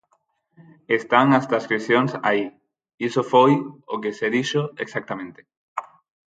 Están 0.99 1.27
as 1.37 1.47
transcricións 1.49 2.11
aí, 2.29 2.45
iso 3.07 3.21
foi 3.31 3.51
o 3.93 3.95
que 4.01 4.11
se 4.19 4.27
dixo 4.35 4.61
exactamente. 4.83 5.41